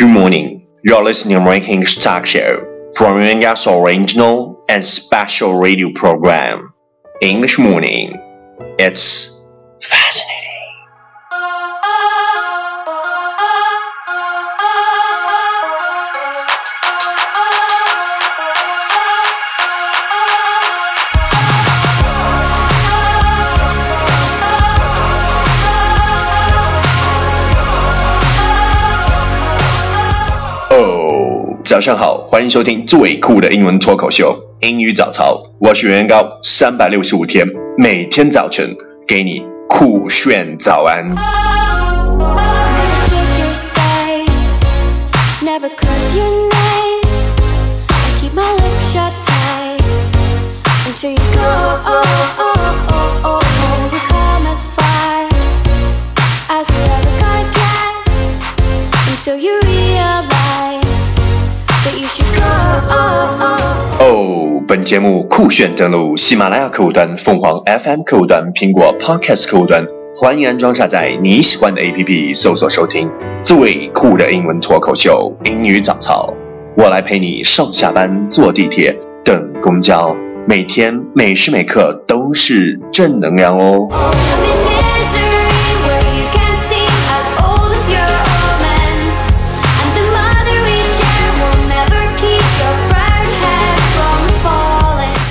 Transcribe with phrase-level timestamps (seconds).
[0.00, 0.66] Good morning.
[0.82, 6.72] You're listening to Ranking Stock Show from Yuanga's original and special radio program,
[7.20, 8.16] English Morning.
[8.78, 9.46] It's
[9.82, 10.40] fascinating.
[30.72, 35.42] Oh，早上好，欢迎收听最酷的英文脱口秀——英语早操。
[35.58, 37.44] 我是袁高，三百六十五天，
[37.76, 38.72] 每天早晨
[39.04, 41.12] 给你酷炫早安。
[59.24, 59.89] Take your
[64.70, 69.84] 本节目酷炫登录喜马拉雅客户端、凤凰 FM 客户端、苹果 Podcast 客户端，
[70.16, 73.10] 欢迎安装下载你喜欢的 APP，搜索收听
[73.42, 76.32] 最酷的英文脱口秀——英语早操。
[76.76, 83.88] 我来陪你上下班、坐地铁、等公交，每天每时每刻都是正能量哦。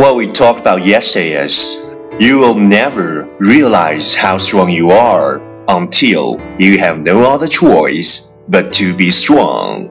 [0.00, 1.78] What we talked about yesterday is
[2.18, 8.72] you will never realize how strong you are until you have no other choice but
[8.74, 9.88] to be strong.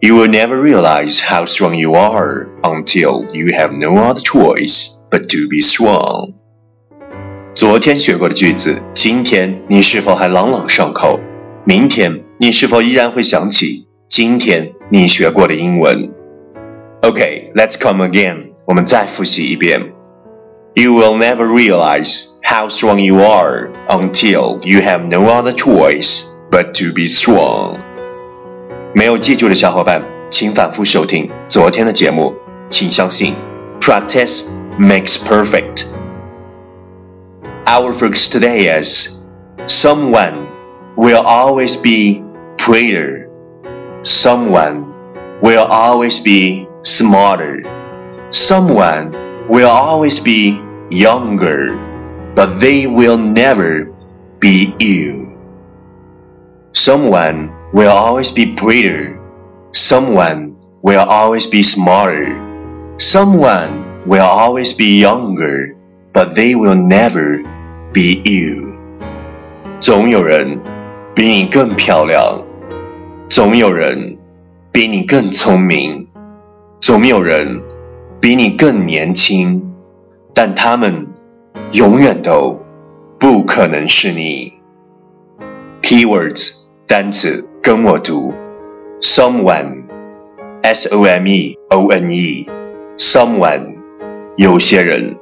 [0.00, 5.28] You will never realize how strong you are until you have no other choice but
[5.30, 6.34] to be strong.
[7.54, 11.18] 昨天学过的句子，今天你是否还朗朗上口？
[11.64, 16.10] 明天你是否依然会想起今天你学过的英文？
[17.02, 18.47] Okay, let's come again.
[18.68, 19.80] 我们再复习一遍。
[20.74, 26.92] You will never realize how strong you are until you have no other choice but to
[26.92, 27.76] be strong.
[28.94, 32.34] 没有记住的小伙伴，请反复收听昨天的节目。
[32.70, 33.34] 请相信，
[33.80, 34.44] practice
[34.78, 35.84] makes perfect.
[37.66, 39.08] Our focus today is
[39.66, 40.46] someone
[40.96, 42.24] will always be
[42.56, 43.28] prettier.
[44.02, 44.86] Someone
[45.40, 47.64] will always be smarter.
[48.30, 49.12] Someone
[49.48, 51.76] will always be younger,
[52.34, 53.92] but they will never
[54.40, 55.38] be you.
[56.72, 59.20] Someone will always be prettier.
[59.72, 62.34] Someone will always be smarter.
[62.98, 65.76] Someone will always be younger,
[66.12, 67.42] but they will never
[67.92, 68.74] be you.
[69.80, 70.58] 总有人
[71.14, 72.42] 比你更漂亮，
[73.28, 74.16] 总有人
[74.72, 76.06] 比你更聪明，
[76.80, 77.60] 总有人
[78.21, 79.61] 比你更年轻，
[80.33, 81.07] 但他们
[81.71, 82.59] 永远都
[83.17, 84.53] 不可能是你。
[85.81, 88.33] Keywords 单词跟我读
[89.01, 93.75] ，someone，s o m e o n e，someone，
[94.35, 95.15] 有些人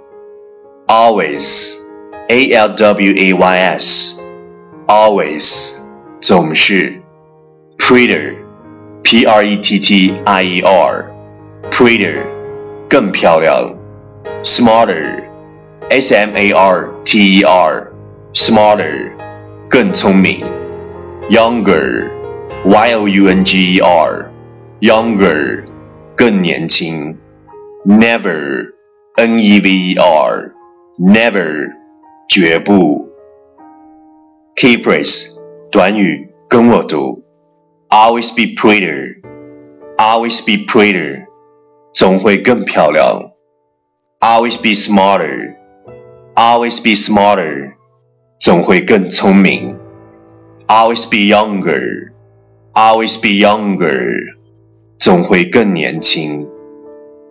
[0.87, 5.73] ，always，a l w a y s，always，
[6.19, 6.99] 总是
[7.77, 12.36] ，prettier，p r e t t i e r，prettier，
[12.88, 13.74] 更漂亮，
[14.42, 19.10] smarter，s m a r t e r，smarter，
[19.68, 20.44] 更聪明，
[21.30, 25.64] younger，y o u n g e r，younger，
[26.16, 27.16] 更年轻，
[27.86, 31.70] never，n e v e r，never，
[32.28, 33.08] 绝不。
[34.54, 35.28] Key phrase
[35.70, 37.24] 短语跟我读，
[37.88, 41.25] always be prettier，always be prettier，
[41.96, 43.30] 总会更漂亮；
[44.20, 47.74] always be smarter，always be smarter，
[48.40, 49.76] 总会更聪明；
[50.68, 54.34] always be younger，always be younger，
[54.98, 56.48] 总会更年轻。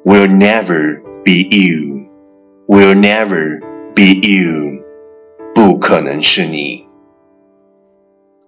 [0.04, 3.62] Will never be you，will never
[3.94, 4.84] be you，
[5.54, 6.88] 不可能是你。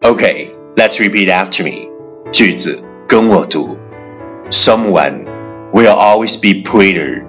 [0.01, 1.87] Okay, let's repeat after me.
[2.31, 3.77] 句子跟我读。
[4.49, 5.25] Someone
[5.72, 7.26] will always be prettier.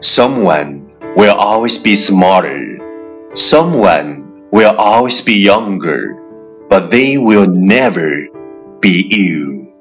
[0.00, 2.78] Someone will always be smarter.
[3.34, 6.14] Someone will always be younger,
[6.68, 8.28] but they will never
[8.80, 9.74] be you.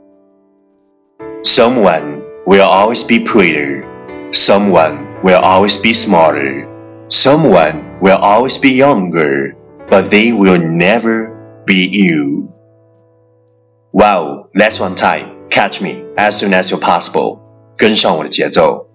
[1.44, 3.86] Someone will always be prettier.
[4.34, 6.68] Someone will always be smarter.
[7.10, 9.56] Someone will always be younger,
[9.90, 12.52] but they will never be you.
[13.94, 15.50] Wow, that's one time.
[15.50, 17.47] Catch me as soon as you're possible.
[17.77, 18.89] 跟上我的节奏。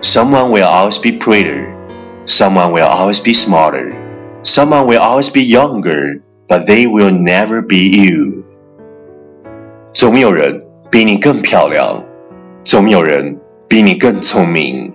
[0.00, 1.74] Someone will always be prettier.
[2.26, 3.96] Someone will always be smarter.
[4.44, 8.42] Someone will always be younger, but they will never be you.
[9.92, 12.02] 总有人比你更漂亮，
[12.64, 13.38] 总有人
[13.68, 14.92] 比你更聪明，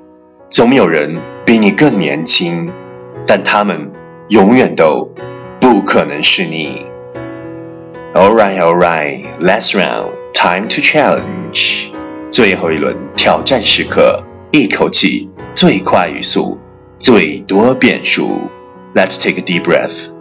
[0.50, 2.72] 总有人比你更年轻，
[3.26, 3.90] 但他们
[4.30, 5.10] 永远都
[5.60, 6.86] 不可能是你。
[8.14, 11.91] Alright, alright, last round, time to challenge.
[12.32, 16.58] 最后一轮挑战时刻，一口气最快语速，
[17.00, 18.42] 最多变数。
[18.94, 20.12] Let's take a deep breath.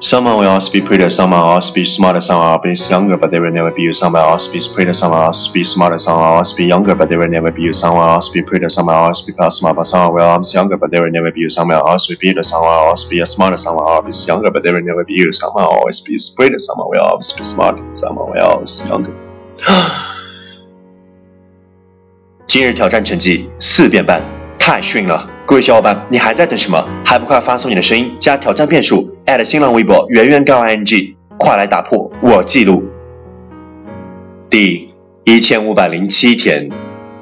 [0.00, 3.16] Someone will always be prettier, someone will always be smarter, someone will always be younger,
[3.16, 3.92] but they will never be you.
[3.92, 6.94] Someone will always be prettier, someone will always be smarter, someone will always be younger,
[6.94, 7.72] but they will never be you.
[7.72, 10.56] Someone will always be prettier, someone will always be smart, but someone will always be
[10.56, 11.50] younger, but they will never be you.
[11.50, 14.50] Someone will always be prettier, someone will always be smarter, someone will always be younger,
[14.52, 15.32] but they will never be you.
[15.32, 19.21] Someone will always be prettier, someone will always be smarter, someone will always be younger.
[22.47, 24.21] 今日挑战成绩四变半，
[24.59, 25.29] 太逊了！
[25.45, 26.87] 各位小伙伴，你还在等什么？
[27.03, 29.09] 还不快发送你的声音加挑战变数
[29.43, 32.83] 新浪微博圆圆杠 ing，快来打破我记录！
[34.49, 34.89] 第
[35.23, 36.69] 一千五百零七天，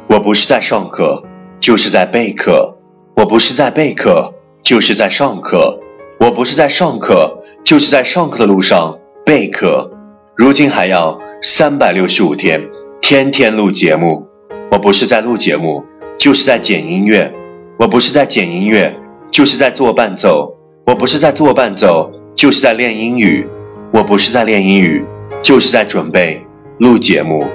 [0.07, 1.23] 我不是在上课，
[1.59, 2.75] 就是在备课；
[3.15, 5.79] 我不是在备课，就是在上课；
[6.19, 9.89] 我不是在上课，就是在上课的路上备课。
[10.35, 12.61] 如今还要三百六十五天，
[13.01, 14.27] 天天录节目。
[14.71, 15.83] 我不是在录节目，
[16.15, 17.33] 就是在剪音乐。
[17.79, 18.95] 我不是在剪音乐，
[19.31, 20.55] 就是在做伴奏；
[20.85, 23.47] 我不是在做伴奏，就是在练英语；
[23.91, 25.03] 我不是在练英语，
[25.41, 26.45] 就是在准备
[26.77, 27.47] 录节目。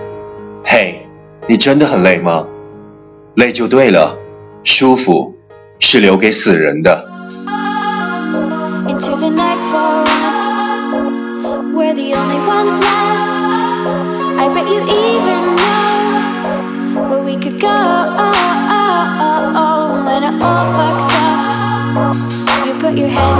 [0.65, 1.07] 嘿，
[1.47, 2.45] 你真的很累吗？
[3.37, 4.19] 累就对了，
[4.65, 5.33] 舒服
[5.79, 7.09] 是留给死人的。
[20.07, 23.36] When it all fucks up You put your head